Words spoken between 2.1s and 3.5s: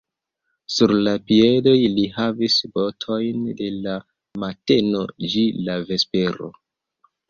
havis botojn